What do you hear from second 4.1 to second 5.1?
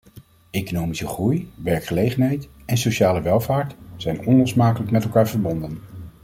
onlosmakelijk met